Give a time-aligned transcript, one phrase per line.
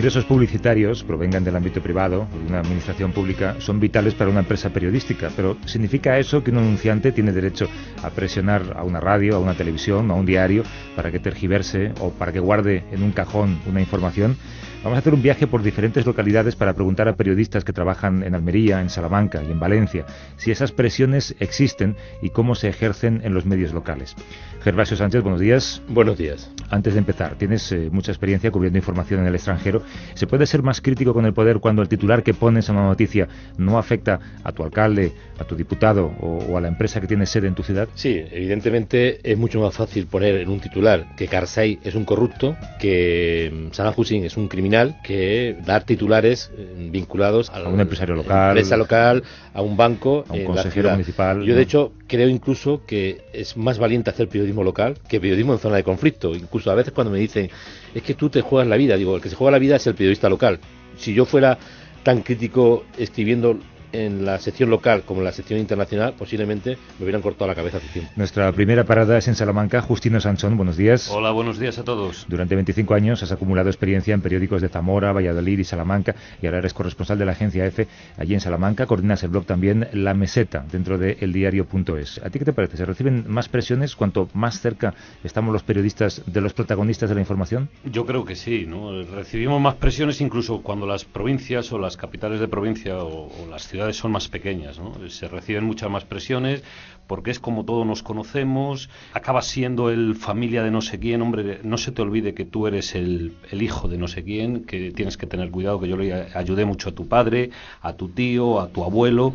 [0.00, 4.40] ingresos publicitarios provengan del ámbito privado o de una administración pública son vitales para una
[4.40, 7.68] empresa periodística, pero ¿significa eso que un anunciante tiene derecho
[8.02, 10.62] a presionar a una radio, a una televisión, a un diario
[10.96, 14.38] para que tergiverse o para que guarde en un cajón una información?
[14.82, 18.34] Vamos a hacer un viaje por diferentes localidades para preguntar a periodistas que trabajan en
[18.34, 20.06] Almería, en Salamanca y en Valencia
[20.38, 24.16] si esas presiones existen y cómo se ejercen en los medios locales.
[24.62, 25.82] Gervasio Sánchez, buenos días.
[25.88, 26.50] Buenos días.
[26.70, 29.82] Antes de empezar, tienes eh, mucha experiencia cubriendo información en el extranjero.
[30.14, 32.86] ¿Se puede ser más crítico con el poder cuando el titular que pones en una
[32.86, 33.28] noticia
[33.58, 37.48] no afecta a tu alcalde, a tu diputado o, a la empresa que tiene sede
[37.48, 37.88] en tu ciudad?
[37.94, 42.56] Sí, evidentemente es mucho más fácil poner en un titular que Karzai es un corrupto,
[42.78, 44.69] que mm, Saddam Hussein es un criminal,
[45.02, 50.32] que dar titulares eh, vinculados a, un empresario local, empresa local, a un banco, a
[50.32, 51.42] un consejero municipal.
[51.44, 55.58] Yo de hecho creo incluso que es más valiente hacer periodismo local que periodismo en
[55.58, 56.34] zona de conflicto.
[56.34, 57.50] Incluso a veces cuando me dicen,
[57.94, 59.86] es que tú te juegas la vida, digo, el que se juega la vida es
[59.86, 60.60] el periodista local.
[60.96, 61.58] Si yo fuera
[62.02, 63.58] tan crítico escribiendo
[63.92, 67.78] en la sección local como en la sección internacional, posiblemente me hubieran cortado la cabeza
[67.78, 68.10] hace tiempo.
[68.16, 69.80] Nuestra primera parada es en Salamanca.
[69.82, 71.10] Justino Sanchón, buenos días.
[71.10, 72.26] Hola, buenos días a todos.
[72.28, 76.58] Durante 25 años has acumulado experiencia en periódicos de Zamora, Valladolid y Salamanca y ahora
[76.58, 78.86] eres corresponsal de la agencia EFE allí en Salamanca.
[78.86, 82.20] Coordinas el blog también La Meseta dentro de eldiario.es.
[82.24, 82.76] ¿A ti qué te parece?
[82.76, 87.20] ¿Se reciben más presiones cuanto más cerca estamos los periodistas de los protagonistas de la
[87.20, 87.68] información?
[87.84, 89.02] Yo creo que sí, ¿no?
[89.04, 93.66] Recibimos más presiones incluso cuando las provincias o las capitales de provincia o, o las
[93.66, 94.92] ciudades son más pequeñas, ¿no?
[95.08, 96.62] se reciben muchas más presiones
[97.06, 101.58] porque es como todos nos conocemos, acaba siendo el familia de no sé quién, hombre,
[101.64, 104.92] no se te olvide que tú eres el, el hijo de no sé quién, que
[104.92, 107.50] tienes que tener cuidado, que yo le ayudé mucho a tu padre,
[107.82, 109.34] a tu tío, a tu abuelo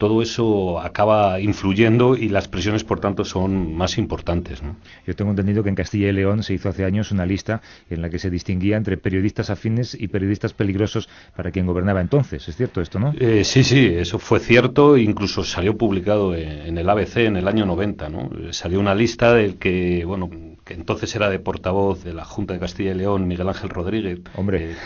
[0.00, 4.62] todo eso acaba influyendo y las presiones, por tanto, son más importantes.
[4.62, 4.76] ¿no?
[5.06, 8.00] Yo tengo entendido que en Castilla y León se hizo hace años una lista en
[8.00, 12.48] la que se distinguía entre periodistas afines y periodistas peligrosos para quien gobernaba entonces.
[12.48, 13.12] ¿Es cierto esto, no?
[13.20, 14.96] Eh, sí, sí, eso fue cierto.
[14.96, 18.08] Incluso salió publicado en el ABC en el año 90.
[18.08, 18.30] ¿no?
[18.52, 20.30] Salió una lista del que, bueno,
[20.64, 24.20] que entonces era de portavoz de la Junta de Castilla y León, Miguel Ángel Rodríguez.
[24.34, 24.70] Hombre.
[24.70, 24.76] Eh,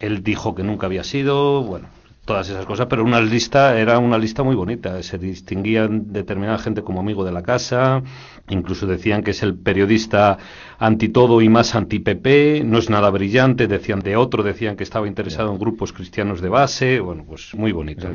[0.00, 1.86] él dijo que nunca había sido, bueno,
[2.28, 5.02] todas esas cosas, pero una lista era una lista muy bonita.
[5.02, 8.02] Se distinguían determinada gente como amigo de la casa,
[8.50, 10.36] incluso decían que es el periodista
[10.78, 14.84] anti todo y más anti PP, no es nada brillante, decían de otro, decían que
[14.84, 18.06] estaba interesado en grupos cristianos de base, bueno, pues muy bonito.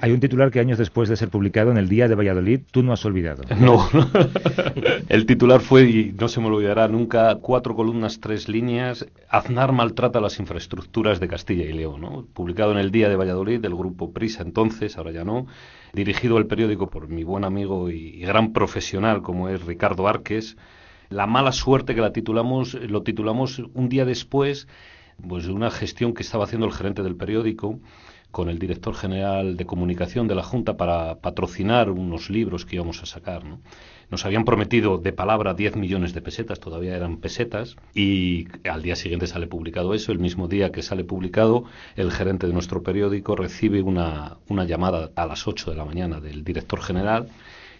[0.00, 2.82] hay un titular que años después de ser publicado en el Día de Valladolid, tú
[2.82, 3.42] no has olvidado.
[3.58, 3.86] No,
[5.08, 10.20] el titular fue, y no se me olvidará nunca, cuatro columnas, tres líneas, Aznar maltrata
[10.20, 12.24] las infraestructuras de Castilla y León, ¿no?
[12.32, 15.46] publicado en el Día de Valladolid del grupo Prisa entonces, ahora ya no,
[15.92, 20.56] dirigido al periódico por mi buen amigo y, gran profesional como es Ricardo Arques.
[21.10, 24.68] La mala suerte que la titulamos, lo titulamos un día después
[25.26, 27.80] pues, de una gestión que estaba haciendo el gerente del periódico
[28.38, 33.02] con el director general de comunicación de la Junta para patrocinar unos libros que íbamos
[33.02, 33.42] a sacar.
[33.42, 33.58] ¿no?
[34.12, 38.94] Nos habían prometido de palabra 10 millones de pesetas, todavía eran pesetas, y al día
[38.94, 40.12] siguiente sale publicado eso.
[40.12, 41.64] El mismo día que sale publicado,
[41.96, 46.20] el gerente de nuestro periódico recibe una, una llamada a las 8 de la mañana
[46.20, 47.30] del director general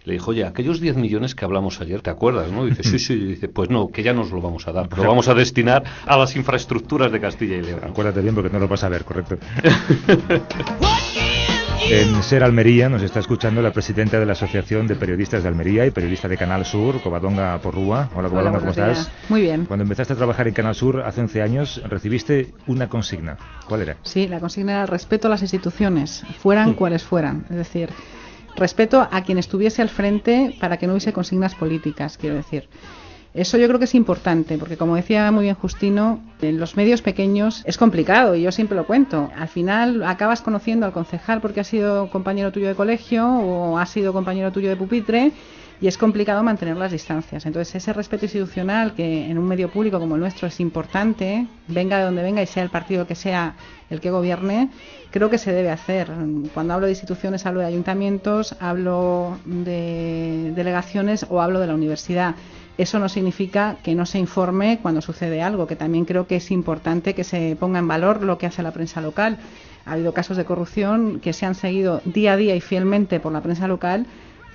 [0.04, 2.50] le dijo, oye, aquellos 10 millones que hablamos ayer, ¿te acuerdas?
[2.50, 2.64] ¿no?
[2.64, 3.14] dice, sí, sí.
[3.14, 5.84] Y dice, pues no, que ya nos lo vamos a dar, lo vamos a destinar
[6.06, 7.81] a las infraestructuras de Castilla y León.
[7.84, 9.38] Acuérdate bien porque no lo vas a ver, correcto.
[11.91, 15.87] En Ser Almería nos está escuchando la presidenta de la Asociación de Periodistas de Almería
[15.87, 18.10] y periodista de Canal Sur, Covadonga Porrúa.
[18.14, 19.10] Hola, Covadonga, ¿cómo estás?
[19.31, 19.64] Muy bien.
[19.64, 23.38] Cuando empezaste a trabajar en Canal Sur hace 11 años, recibiste una consigna.
[23.66, 23.97] ¿Cuál era?
[24.03, 27.47] Sí, la consigna era respeto a las instituciones, fueran cuales fueran.
[27.48, 27.88] Es decir,
[28.58, 32.69] respeto a quien estuviese al frente para que no hubiese consignas políticas, quiero decir.
[33.34, 37.02] Eso yo creo que es importante, porque como decía muy bien Justino, en los medios
[37.02, 39.31] pequeños es complicado y yo siempre lo cuento.
[39.37, 43.87] Al final acabas conociendo al concejal porque ha sido compañero tuyo de colegio o ha
[43.87, 45.32] sido compañero tuyo de pupitre
[45.80, 47.46] y es complicado mantener las distancias.
[47.46, 51.98] Entonces, ese respeto institucional que en un medio público como el nuestro es importante, venga
[51.98, 53.54] de donde venga y sea el partido que sea
[53.88, 54.70] el que gobierne,
[55.10, 56.10] creo que se debe hacer.
[56.52, 62.34] Cuando hablo de instituciones hablo de ayuntamientos, hablo de delegaciones o hablo de la universidad.
[62.76, 66.50] Eso no significa que no se informe cuando sucede algo, que también creo que es
[66.50, 69.38] importante que se ponga en valor lo que hace la prensa local.
[69.84, 73.32] Ha habido casos de corrupción que se han seguido día a día y fielmente por
[73.32, 74.06] la prensa local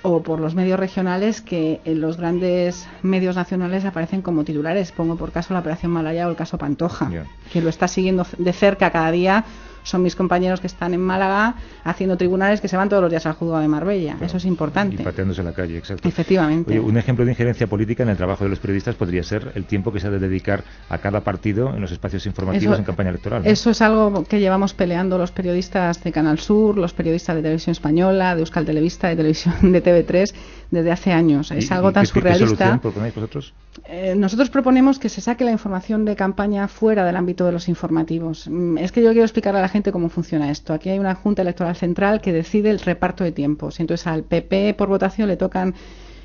[0.04, 4.92] o por los medios regionales que en los grandes medios nacionales aparecen como titulares.
[4.92, 7.10] Pongo por caso la Operación Malaya o el caso Pantoja,
[7.50, 9.44] que lo está siguiendo de cerca cada día
[9.84, 11.54] son mis compañeros que están en Málaga
[11.84, 14.16] haciendo tribunales que se van todos los días al juzgado de Marbella.
[14.20, 14.96] Eso es importante.
[15.00, 16.08] Y pateándose en la calle, exacto.
[16.08, 16.80] Efectivamente.
[16.80, 19.92] un ejemplo de injerencia política en el trabajo de los periodistas podría ser el tiempo
[19.92, 23.46] que se ha de dedicar a cada partido en los espacios informativos en campaña electoral.
[23.46, 27.72] Eso es algo que llevamos peleando los periodistas de Canal Sur, los periodistas de Televisión
[27.72, 30.34] Española, de Euskal Televista, de Televisión de TV3
[30.70, 31.50] desde hace años.
[31.50, 32.44] Es algo tan surrealista.
[32.44, 33.54] ¿Qué solución proponéis vosotros?
[33.86, 37.68] Eh, nosotros proponemos que se saque la información de campaña fuera del ámbito de los
[37.68, 38.48] informativos.
[38.48, 40.72] Mm, es que yo quiero explicar a la gente cómo funciona esto.
[40.72, 43.80] Aquí hay una Junta Electoral Central que decide el reparto de tiempos.
[43.80, 45.74] Entonces al PP por votación le tocan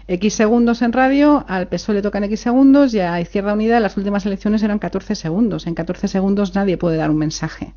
[0.08, 3.98] X segundos en radio, al PSOE le tocan X segundos y a Izquierda Unida las
[3.98, 5.68] últimas elecciones eran 14 segundos.
[5.68, 7.74] En 14 segundos nadie puede dar un mensaje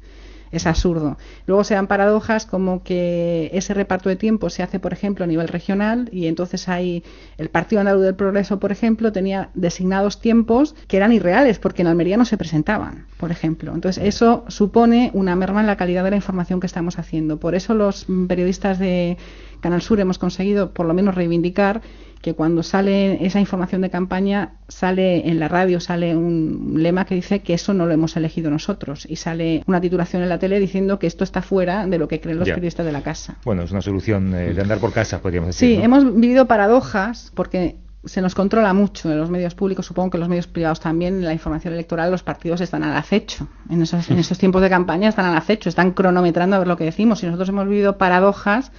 [0.52, 1.16] es absurdo.
[1.46, 5.26] Luego se dan paradojas como que ese reparto de tiempo se hace, por ejemplo, a
[5.26, 7.02] nivel regional y entonces hay
[7.38, 11.88] el Partido Andaluz del Progreso, por ejemplo, tenía designados tiempos que eran irreales porque en
[11.88, 13.74] Almería no se presentaban, por ejemplo.
[13.74, 17.40] Entonces eso supone una merma en la calidad de la información que estamos haciendo.
[17.40, 19.16] Por eso los periodistas de
[19.60, 21.80] Canal Sur hemos conseguido por lo menos reivindicar
[22.22, 27.16] que cuando sale esa información de campaña, sale en la radio, sale un lema que
[27.16, 30.60] dice que eso no lo hemos elegido nosotros y sale una titulación en la tele
[30.60, 33.36] diciendo que esto está fuera de lo que creen los periodistas de la casa.
[33.44, 35.76] Bueno, es una solución eh, de andar por casa, podríamos decir.
[35.76, 40.16] Sí, hemos vivido paradojas porque se nos controla mucho en los medios públicos, supongo que
[40.16, 43.48] en los medios privados también, en la información electoral los partidos están al acecho.
[43.68, 46.76] En esos, en esos tiempos de campaña están al acecho, están cronometrando a ver lo
[46.76, 47.20] que decimos.
[47.22, 48.70] Y nosotros hemos vivido paradojas,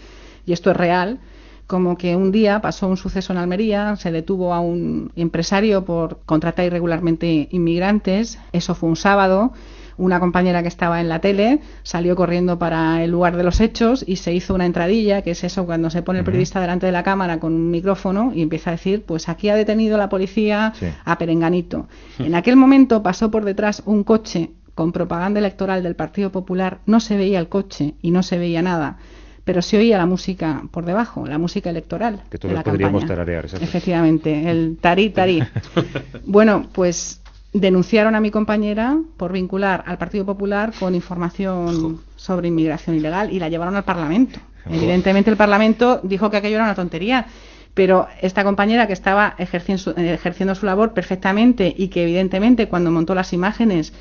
[0.45, 1.19] y esto es real,
[1.67, 6.19] como que un día pasó un suceso en Almería, se detuvo a un empresario por
[6.25, 9.53] contratar irregularmente inmigrantes, eso fue un sábado,
[9.97, 14.03] una compañera que estaba en la tele salió corriendo para el lugar de los hechos
[14.07, 16.91] y se hizo una entradilla, que es eso cuando se pone el periodista delante de
[16.91, 20.73] la cámara con un micrófono y empieza a decir, pues aquí ha detenido la policía
[21.05, 21.87] a Perenganito.
[22.19, 26.99] En aquel momento pasó por detrás un coche con propaganda electoral del Partido Popular, no
[26.99, 28.97] se veía el coche y no se veía nada
[29.43, 32.23] pero se oía la música por debajo, la música electoral.
[32.29, 33.45] Que todos la podríamos tararear.
[33.45, 35.43] Efectivamente, el tarí, tarí.
[36.25, 37.21] bueno, pues
[37.53, 43.39] denunciaron a mi compañera por vincular al Partido Popular con información sobre inmigración ilegal y
[43.39, 44.39] la llevaron al Parlamento.
[44.65, 47.27] Evidentemente el Parlamento dijo que aquello era una tontería,
[47.73, 53.13] pero esta compañera que estaba ejerciendo, ejerciendo su labor perfectamente y que evidentemente cuando montó
[53.13, 53.93] las imágenes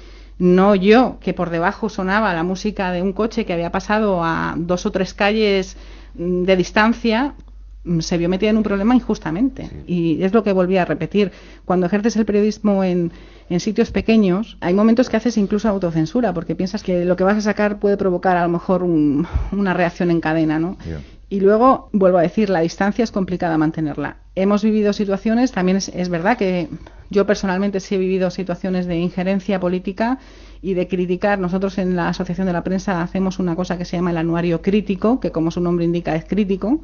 [0.43, 4.57] no yo, que por debajo sonaba la música de un coche que había pasado a
[4.59, 5.77] dos o tres calles
[6.17, 7.35] mm, de distancia,
[7.85, 9.71] mm, se vio metida en un problema injustamente.
[9.87, 11.31] Y es lo que volví a repetir.
[11.65, 13.13] Cuando ejerces el periodismo en,
[13.51, 17.37] en, sitios pequeños, hay momentos que haces incluso autocensura, porque piensas que lo que vas
[17.37, 18.83] a sacar puede provocar a lo mejor
[19.53, 20.77] una reacción en cadena, ¿no?
[21.29, 24.17] Y luego, vuelvo a decir, la distancia es complicada mantenerla.
[24.35, 26.69] Hemos vivido situaciones, también es verdad que
[27.13, 30.19] yo personalmente sí he vivido situaciones de injerencia política
[30.63, 31.39] y de criticar.
[31.39, 34.63] Nosotros en la Asociación de la Prensa hacemos una cosa que se llama el anuario
[34.63, 36.81] crítico, que como su nombre indica es crítico,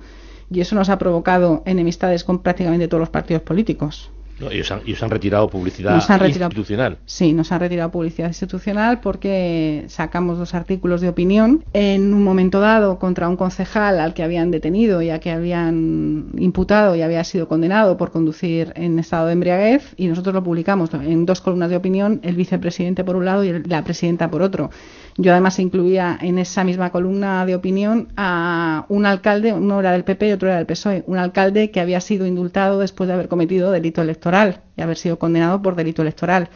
[0.51, 4.11] y eso nos ha provocado enemistades con prácticamente todos los partidos políticos
[4.41, 6.99] y, os han, retirado publicidad institucional.
[7.07, 12.61] Sí, nos han retirado publicidad institucional porque sacamos dos artículos de opinión en un momento
[12.61, 17.25] dado contra un concejal al que habían detenido y a que habían imputado y había
[17.25, 21.71] sido condenado por conducir en estado de embriaguez y nosotros lo publicamos en dos columnas
[21.71, 24.71] de opinión, el vicepresidente por un lado y la presidenta por otro.
[25.17, 30.05] Yo además incluía en esa misma columna de opinión a un alcalde, uno era del
[30.05, 33.27] PP y otro era del PSOE, un alcalde que había sido indultado después de haber
[33.27, 34.28] cometido delito electoral
[34.77, 36.49] y haber sido condenado por delito electoral.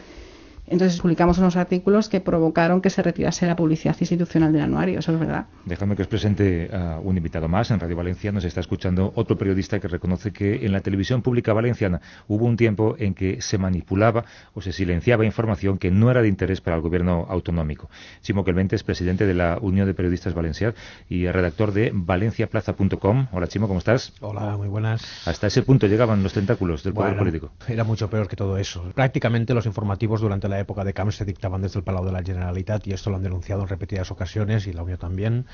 [0.73, 5.13] Entonces publicamos unos artículos que provocaron que se retirase la publicidad institucional del anuario, eso
[5.13, 5.45] es verdad.
[5.67, 7.71] Déjame que os presente a un invitado más.
[7.71, 11.53] En Radio Valencia nos está escuchando otro periodista que reconoce que en la televisión pública
[11.53, 14.25] valenciana hubo un tiempo en que se manipulaba
[14.55, 17.91] o se silenciaba información que no era de interés para el gobierno autonómico.
[18.23, 20.75] Chimo Quelmente es presidente de la Unión de Periodistas Valencianos
[21.07, 23.27] y redactor de valenciaplaza.com.
[23.31, 24.15] Hola Chimo, ¿cómo estás?
[24.23, 25.29] Hola, muy buenas.
[25.29, 27.51] Hasta ese punto llegaban los tentáculos del poder político.
[27.69, 28.91] Era mucho peor que todo eso.
[28.95, 32.23] Prácticamente los informativos durante la época de Camps se dictaban desde el Palau de la
[32.23, 35.47] Generalitat y esto lo han denunciado en repetidas ocasiones y la Unión también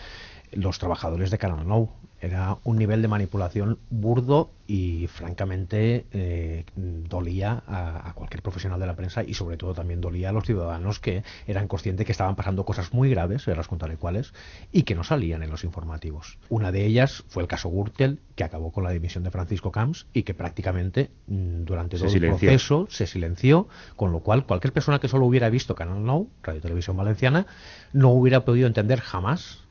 [0.53, 1.91] los trabajadores de Canal Nou.
[2.21, 8.97] Era un nivel de manipulación burdo y francamente eh, dolía a, cualquier profesional de la
[8.97, 12.65] prensa y sobre todo también dolía a los ciudadanos que eran conscientes que estaban pasando
[12.65, 14.35] cosas muy graves, ahora os contaré cuáles,
[14.73, 16.39] y que no salían en los informativos.
[16.49, 20.07] Una de ellas fue el caso Gürtel, que acabó con la dimisión de Francisco Camps
[20.13, 24.99] y que prácticamente mm, durante todo el proceso se silenció, con lo cual cualquier persona
[24.99, 27.47] que solo hubiera visto Canal Nou, Radio Televisión Valenciana,
[27.93, 29.68] no hubiera podido entender jamás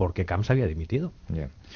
[0.00, 1.12] porque Camps había dimitido.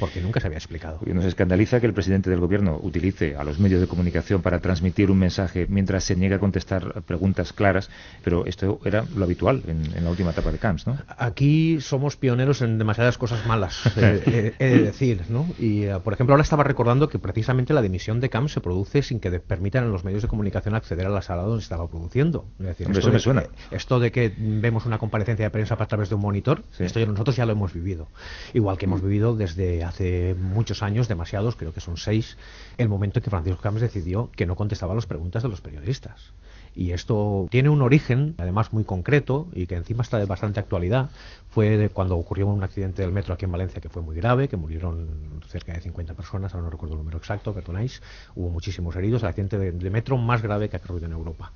[0.01, 0.99] Porque nunca se había explicado.
[1.05, 4.61] Y nos escandaliza que el presidente del gobierno utilice a los medios de comunicación para
[4.61, 7.91] transmitir un mensaje mientras se niega a contestar preguntas claras,
[8.25, 10.97] pero esto era lo habitual en, la última etapa de Camps, ¿no?
[11.19, 15.47] Aquí somos pioneros en demasiadas cosas malas, he de decir, ¿no?
[15.59, 19.03] Y, eh, por ejemplo, ahora estaba recordando que precisamente la dimisión de Camps se produce
[19.03, 21.89] sin que permitan a los medios de comunicación acceder a la sala donde se estaba
[21.89, 22.47] produciendo.
[22.59, 23.43] Es decir, esto, me suena.
[23.71, 27.05] esto de que vemos una comparecencia de prensa a través de un monitor, esto ya,
[27.05, 28.09] nosotros ya lo hemos vivido.
[28.53, 32.37] Igual que hemos vivido desde hace muchos años, demasiados, creo que son seis,
[32.79, 36.33] el momento en que Francisco Camps decidió que no contestaba las preguntas de los periodistas.
[36.77, 41.11] Y esto tiene un origen, además muy concreto, y que encima está de bastante actualidad.
[41.51, 44.57] Fue cuando ocurrió un accidente del metro aquí en Valencia que fue muy grave, que
[44.57, 48.03] murieron cerca de 50 personas, ahora no recuerdo el número exacto, perdonáis.
[48.35, 51.53] Hubo muchísimos heridos, el accidente de, metro más grave que ha ocurrido en Europa.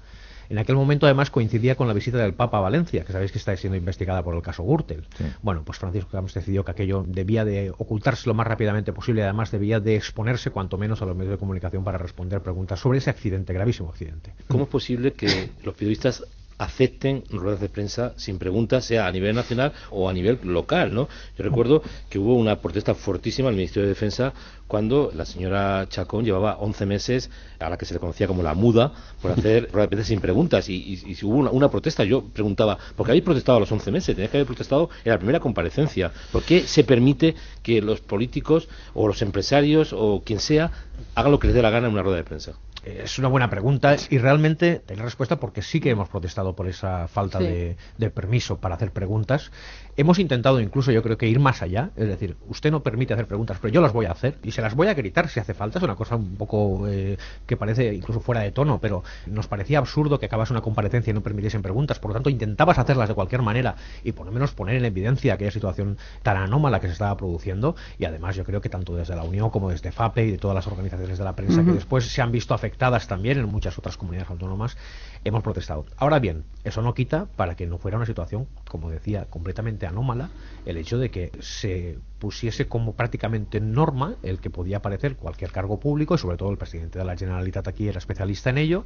[0.51, 3.39] En aquel momento, además, coincidía con la visita del Papa a Valencia, que sabéis que
[3.39, 5.07] está siendo investigada por el caso Gürtel.
[5.43, 9.25] Bueno, pues Francisco Camps decidió que aquello debía de ocultarse lo más rápidamente posible y
[9.25, 12.99] además debía de exponerse cuanto menos a los medios de comunicación para responder preguntas sobre
[12.99, 14.35] ese accidente, gravísimo accidente.
[14.49, 16.25] ¿Cómo es posible que los periodistas
[16.59, 21.09] acepten ruedas de prensa sin preguntas, sea a nivel nacional o a nivel local, ¿no?
[21.37, 24.33] Yo recuerdo que hubo una protesta fortísima al Ministerio de Defensa
[24.67, 28.55] cuando la señora Chacón llevaba 11 meses a la que se le conocía como la
[28.55, 32.79] muda por hacer ruedas de prensa sin preguntas y, si hubo una, protesta, yo preguntaba,
[32.97, 34.15] ¿por qué habéis protestado a los 11 meses?
[34.15, 36.13] Tenéis que haber protestado en la primera comparecencia.
[36.33, 40.71] ¿Por qué se permite que los políticos o los empresarios o quien sea
[41.15, 42.53] hagan lo que les dé la gana en una rueda de prensa?
[42.85, 47.09] Es una buena pregunta y realmente tengo respuesta porque sí que hemos protestado por esa
[47.09, 47.77] falta de,
[48.15, 49.51] permiso para hacer preguntas.
[49.97, 53.27] Hemos intentado incluso, yo creo que ir más allá, es decir, usted no permite hacer
[53.27, 55.55] preguntas, pero yo las voy a hacer y se las voy a gritar si hace
[55.55, 55.79] falta.
[55.79, 59.79] Es una cosa un poco eh, que parece incluso fuera de tono, pero nos parecía
[59.79, 61.99] absurdo que acabas una comparecencia y no permitiesen preguntas.
[61.99, 63.75] Por lo tanto, intentabas hacerlas de cualquier manera
[64.05, 67.75] y por lo menos poner en evidencia aquella situación tan anómala que se estaba produciendo.
[67.99, 70.55] Y además, yo creo que tanto desde la Unión como desde FAPE y de todas
[70.55, 73.97] las organizaciones de la prensa que después se han visto afectadas también en muchas otras
[73.97, 74.77] comunidades autónomas,
[75.29, 75.87] hemos protestado.
[75.97, 80.31] Ahora bien, eso no quita para que no fuera una situación, como decía, completamente anómala,
[80.67, 85.81] el hecho de que se pusiese como prácticamente norma el que podía aparecer cualquier cargo
[85.81, 88.85] público, y sobre todo el presidente de la Generalitat aquí era especialista en ello,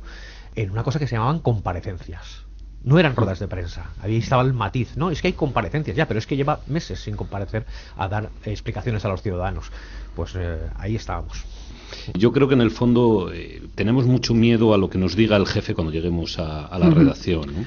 [0.54, 2.44] en una cosa que se llamaban comparecencias
[2.84, 3.90] no eran ruedas de prensa.
[4.00, 5.11] Ahí estaba el matiz, ¿no?
[5.11, 7.64] Es que hay comparecencias, ya, pero es que lleva meses sin comparecer
[7.96, 9.70] a dar explicaciones a los ciudadanos.
[10.16, 11.44] Pues eh, ahí estábamos.
[12.14, 15.37] Yo creo que en el fondo eh, tenemos mucho miedo a lo que nos diga
[15.37, 17.66] el jefe cuando lleguemos a, la redacción.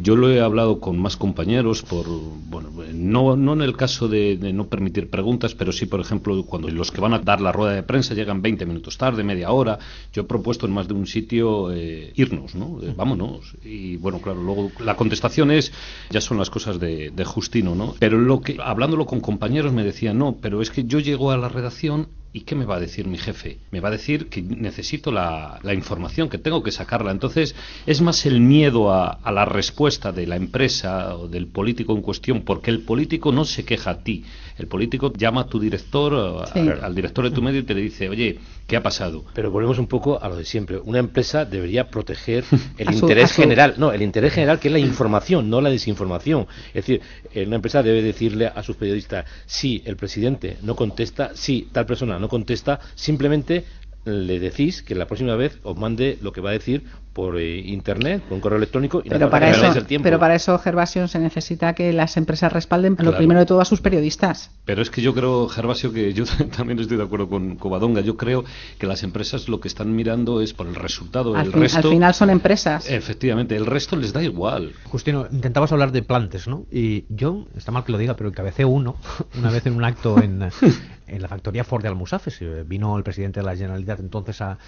[0.00, 4.38] Yo lo he hablado con más compañeros por, bueno, no, no en el caso de,
[4.52, 7.74] no permitir preguntas, pero sí, por ejemplo, cuando los que van a dar la rueda
[7.74, 9.78] de prensa llegan 20 minutos tarde, media hora.
[10.12, 12.80] Yo he propuesto en más de un sitio eh, irnos, ¿no?
[12.82, 13.54] Eh, vámonos.
[13.64, 15.72] Y bueno, claro, luego la contestación es,
[16.10, 17.94] ya son las cosas de, de Justino, ¿no?
[17.98, 21.36] Pero lo que, hablándolo con compañeros me decían, no, pero es que yo llego a
[21.36, 23.58] la redacción ¿Y qué me va a decir mi jefe?
[23.70, 27.10] Me va a decir que necesito la, información, que tengo que sacarla.
[27.10, 32.00] Entonces, es más el miedo a, la respuesta de la empresa o del político en
[32.00, 34.24] cuestión, porque el político no se queja a ti.
[34.56, 38.08] El político llama a tu director, al director de tu medio y te le dice,
[38.08, 39.24] oye, ¿qué ha pasado?
[39.34, 40.78] Pero volvemos un poco a lo de siempre.
[40.78, 42.44] Una empresa debería proteger
[42.78, 43.74] el interés general.
[43.76, 46.46] No, el interés general que es la información, no la desinformación.
[46.68, 47.02] Es decir,
[47.46, 52.18] una empresa debe decirle a sus periodistas, si el presidente no contesta, si tal persona
[52.22, 53.66] no contesta, simplemente
[54.04, 57.58] le decís que la próxima vez os mande lo que va a decir por eh,
[57.58, 60.04] internet, por un correo electrónico y pero para eso, el tiempo.
[60.04, 63.64] Pero para eso, Gervasio, se necesita que las empresas respalden lo primero de todo a
[63.64, 64.50] sus periodistas.
[64.64, 66.24] Pero es que yo creo, Gervasio, que yo
[66.56, 68.00] también estoy de acuerdo con Covadonga.
[68.00, 68.44] Yo creo
[68.78, 71.36] que las empresas lo que están mirando es por el resultado.
[71.36, 72.88] Al, el resto, al final son empresas.
[72.88, 74.72] Efectivamente, el resto les da igual.
[74.84, 76.64] Justino, intentabas hablar de plantes, ¿no?
[76.70, 78.96] Y yo, está mal que lo diga, pero encabecé uno,
[79.38, 80.48] una vez en un acto en,
[81.06, 82.40] en la factoría Ford de Almusafes.
[82.66, 84.58] Vino el presidente de la Generalitat entonces a,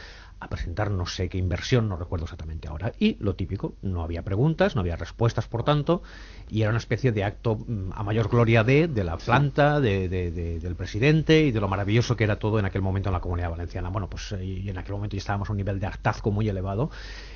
[0.40, 2.92] a presentar no sé qué inversión, no recuerdo exactamente ahora.
[2.98, 6.02] Y lo típico, no había preguntas, no había respuestas, por tanto,
[6.50, 10.08] y era una especie de acto mm, a mayor gloria de, de la planta, de,
[10.08, 13.50] del presidente y de lo maravilloso que era todo en aquel momento en la comunidad
[13.50, 13.88] valenciana.
[13.88, 16.48] Bueno, pues eh, y en aquel momento ya estábamos a un nivel de hartazgo muy
[16.48, 16.90] elevado.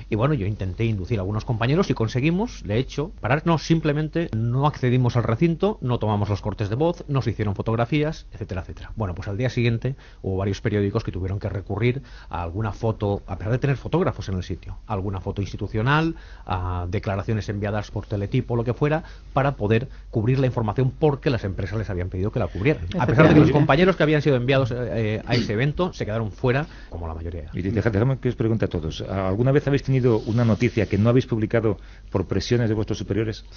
[0.09, 4.67] Y bueno, yo intenté inducir a algunos compañeros y conseguimos, de hecho, pararnos simplemente, no
[4.67, 8.91] accedimos al recinto, no tomamos los cortes de voz, no se hicieron fotografías, etcétera, etcétera.
[8.95, 13.21] Bueno, pues al día siguiente hubo varios periódicos que tuvieron que recurrir a alguna foto,
[13.27, 16.15] a pesar de tener fotógrafos en el sitio, alguna foto institucional,
[16.47, 21.43] a declaraciones enviadas por teletipo, lo que fuera, para poder cubrir la información porque las
[21.43, 22.85] empresas les habían pedido que la cubrieran.
[22.97, 26.03] A pesar de que los compañeros que habían sido enviados eh, a ese evento se
[26.03, 27.51] quedaron fuera, como la mayoría.
[27.53, 31.09] Y déjame que os pregunte a todos, ¿alguna vez habéis tenido una noticia que no
[31.09, 31.77] habéis publicado
[32.09, 33.45] por presiones de vuestros superiores?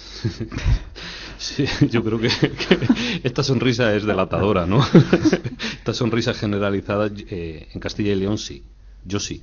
[1.35, 2.29] Sí, yo creo que,
[3.23, 4.79] esta sonrisa es delatadora, ¿no?
[5.77, 8.63] esta sonrisa generalizada eh, en Castilla y León sí,
[9.05, 9.41] yo sí.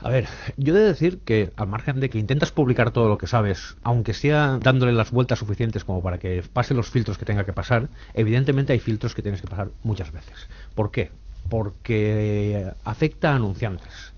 [0.00, 3.16] A ver, yo he de decir que al margen de que intentas publicar todo lo
[3.16, 7.24] que sabes, aunque sea dándole las vueltas suficientes como para que pase los filtros que
[7.24, 10.48] tenga que pasar, evidentemente hay filtros que tienes que pasar muchas veces.
[10.74, 11.10] ¿Por qué?
[11.48, 14.12] Porque afecta a anunciantes,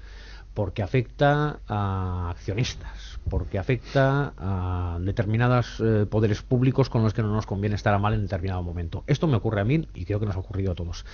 [0.53, 7.33] porque afecta a accionistas, porque afecta a determinados eh, poderes públicos con los que no
[7.33, 9.05] nos conviene estar a mal en determinado momento.
[9.07, 11.05] Esto me ocurre a mí y creo que nos ha ocurrido a todos.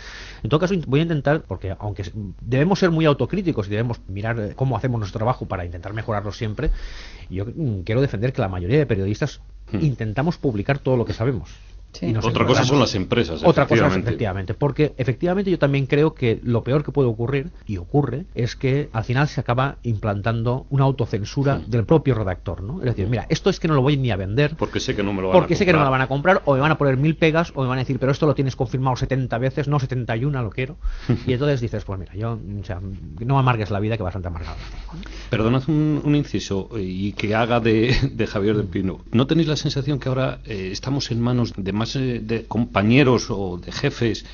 [0.42, 4.38] En todo caso, voy a intentar, porque aunque debemos ser muy autocríticos y debemos mirar
[4.38, 6.70] eh, cómo hacemos nuestro trabajo para intentar mejorarlo siempre,
[7.30, 9.40] yo mm, quiero defender que la mayoría de periodistas
[9.72, 9.84] hmm.
[9.84, 11.50] intentamos publicar todo lo que sabemos.
[12.22, 13.42] Otra cosa son las empresas.
[13.44, 14.54] Otra cosa efectivamente.
[14.54, 18.88] Porque efectivamente yo también creo que lo peor que puede ocurrir, y ocurre, es que
[18.92, 22.62] al final se acaba implantando una autocensura del propio redactor.
[22.62, 22.78] ¿no?
[22.78, 24.56] Es decir, mira, esto es que no lo voy ni a vender.
[24.56, 26.08] Porque sé que no me lo van porque sé que no me lo van a
[26.08, 28.26] comprar, o me van a poner mil pegas, o me van a decir, pero esto
[28.26, 30.76] lo tienes confirmado 70 veces, no 71 lo quiero.
[31.26, 32.80] y entonces dices, pues mira, yo, o sea,
[33.20, 34.56] no amargues la vida que bastante amargado.
[35.30, 37.94] Perdonad un, un, inciso y que haga de,
[38.26, 39.00] Javier del Pino.
[39.12, 43.26] ¿No tenéis la sensación que ahora eh, estamos en manos de más eh, de compañeros
[43.30, 44.24] o de jefes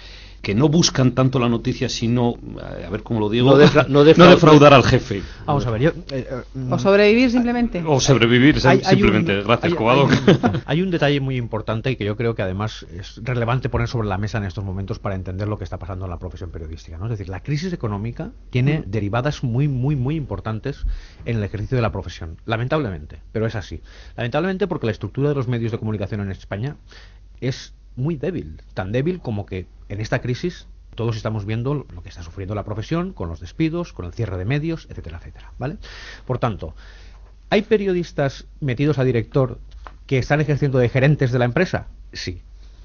[0.42, 4.84] que no buscan tanto la noticia, sino, a ver cómo lo digo, no, defraudar al
[4.84, 5.22] jefe.
[5.44, 6.26] Vamos a ver, yo, eh,
[6.70, 7.82] o sobrevivir simplemente.
[7.84, 12.42] O sobrevivir simplemente, gracias, hay, Hay, un detalle muy importante y que yo creo que
[12.42, 15.78] además es relevante poner sobre la mesa en estos momentos para entender lo que está
[15.78, 16.96] pasando en la profesión periodística.
[16.96, 17.04] ¿no?
[17.04, 20.84] Es decir, la crisis económica tiene derivadas muy, muy, muy importantes
[21.26, 22.38] en el ejercicio de la profesión.
[22.46, 23.82] Lamentablemente, pero es así.
[24.16, 26.76] Lamentablemente porque la estructura de los medios de comunicación en España
[27.40, 32.08] es muy débil, tan débil como que en esta crisis todos estamos viendo lo que
[32.08, 35.76] está sufriendo la profesión con los despidos, con el cierre de medios, etcétera, etcétera, ¿vale?
[36.26, 36.74] Por tanto,
[37.48, 39.58] ¿hay periodistas metidos a director
[40.06, 41.86] que están ejerciendo de gerentes de la empresa?
[42.12, 42.42] Sí.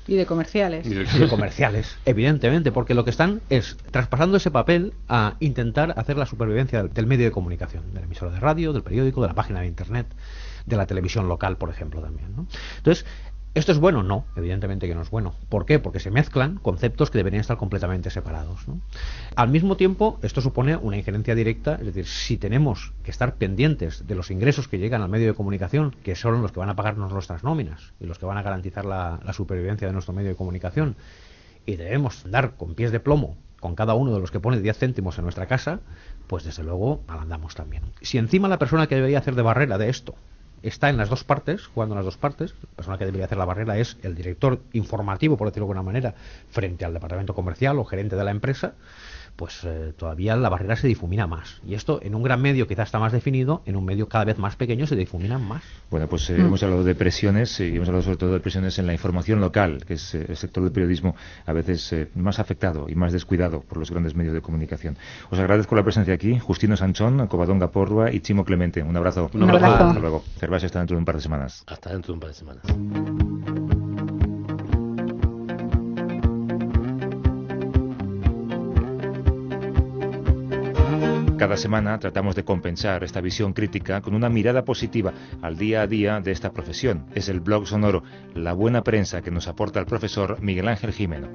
[0.07, 0.85] Y de comerciales.
[0.85, 6.17] Y de comerciales, evidentemente, porque lo que están es traspasando ese papel a intentar hacer
[6.17, 9.61] la supervivencia del medio de comunicación, del emisor de radio, del periódico, de la página
[9.61, 10.05] de internet,
[10.67, 12.35] de la televisión local, por ejemplo, también.
[12.35, 12.47] ¿no?
[12.77, 13.05] Entonces,
[13.55, 14.03] ¿Esto es bueno?
[14.03, 15.33] No, evidentemente que no es bueno.
[15.47, 15.79] ¿Por qué?
[15.79, 18.65] Porque se mezclan conceptos que deberían estar completamente separados.
[19.37, 24.05] Al mismo tiempo, esto supone una injerencia directa, es decir, si tenemos que estar pendientes
[24.07, 26.75] de los ingresos que llegan al medio de comunicación, que son los que van a
[26.75, 30.31] pagarnos nuestras nóminas y los que van a garantizar la, la supervivencia de nuestro medio
[30.31, 30.97] de comunicación,
[31.65, 34.77] y debemos dar con pies de plomo con cada uno de los que pone 10
[34.77, 35.79] céntimos en nuestra casa,
[36.27, 37.83] pues desde luego andamos también.
[38.01, 40.13] Si encima la persona que debería hacer de barrera de esto
[40.67, 42.53] está en las dos partes, jugando en las dos partes.
[42.61, 45.83] La persona que debería hacer la barrera es el director informativo, por decirlo de alguna
[45.83, 46.15] manera,
[46.49, 48.75] frente al departamento comercial o gerente de la empresa
[49.35, 51.61] pues eh, todavía la barrera se difumina más.
[51.65, 54.37] Y esto en un gran medio quizás está más definido, en un medio cada vez
[54.37, 55.63] más pequeño se difuminan más.
[55.89, 56.45] Bueno, pues eh, mm.
[56.45, 59.83] hemos hablado de presiones y hemos hablado sobre todo de presiones en la información local,
[59.85, 63.77] que es eh, el sector del periodismo a veces más afectado y más descuidado por
[63.77, 64.97] los grandes medios de comunicación.
[65.29, 68.81] Os agradezco la presencia aquí, Justino Sanchón, Covadonga Porrua y Chimo Clemente.
[68.83, 69.29] Un abrazo.
[69.33, 69.65] Un abrazo.
[69.65, 70.23] Hasta luego.
[70.63, 71.63] Está dentro de un par de semanas.
[71.67, 72.63] Hasta dentro de un par de semanas.
[81.37, 85.87] Cada semana tratamos de compensar esta visión crítica con una mirada positiva al día a
[85.87, 87.05] día de esta profesión.
[87.13, 91.27] Es el blog sonoro, la buena prensa que nos aporta el profesor Miguel Ángel Jimeno.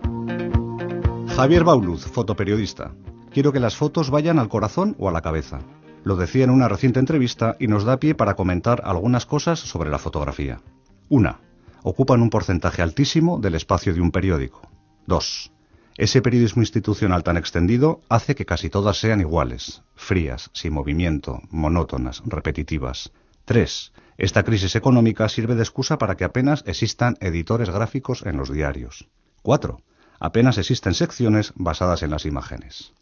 [1.37, 2.93] Javier Bauluz, fotoperiodista.
[3.31, 5.61] Quiero que las fotos vayan al corazón o a la cabeza.
[6.05, 9.91] Lo decía en una reciente entrevista y nos da pie para comentar algunas cosas sobre
[9.91, 10.61] la fotografía.
[11.09, 11.41] Una,
[11.83, 14.61] Ocupan un porcentaje altísimo del espacio de un periódico.
[15.07, 15.51] Dos,
[15.97, 22.23] ese periodismo institucional tan extendido hace que casi todas sean iguales, frías, sin movimiento, monótonas,
[22.27, 23.13] repetitivas.
[23.47, 23.93] 3.
[24.19, 29.09] Esta crisis económica sirve de excusa para que apenas existan editores gráficos en los diarios.
[29.43, 29.81] 4.
[30.21, 32.93] Apenas existen secciones basadas en las imágenes.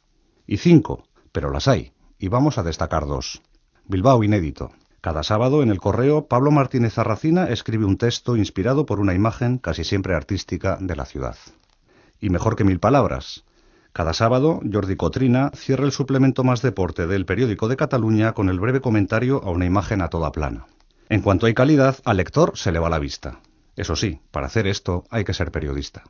[0.46, 1.02] Y 5.
[1.32, 3.42] Pero las hay, y vamos a destacar dos.
[3.86, 4.70] Bilbao inédito.
[5.00, 9.58] Cada sábado en el correo Pablo Martínez Arracina escribe un texto inspirado por una imagen
[9.58, 11.36] casi siempre artística de la ciudad
[12.20, 13.44] y mejor que mil palabras.
[13.92, 18.60] Cada sábado, Jordi Cotrina cierra el suplemento Más Deporte del periódico de Cataluña con el
[18.60, 20.66] breve comentario a una imagen a toda plana.
[21.08, 23.40] En cuanto hay calidad, al lector se le va la vista.
[23.76, 26.04] Eso sí, para hacer esto hay que ser periodista.